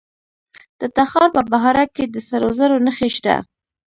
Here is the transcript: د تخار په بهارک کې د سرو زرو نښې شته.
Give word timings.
د 0.79 0.81
تخار 0.97 1.29
په 1.35 1.41
بهارک 1.51 1.89
کې 1.97 2.05
د 2.07 2.15
سرو 2.27 2.49
زرو 2.59 2.77
نښې 2.85 3.09
شته. 3.17 3.35